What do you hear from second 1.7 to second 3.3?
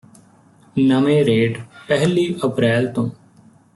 ਪਹਿਲੀ ਅਪਰੈਲ ਤੋਂ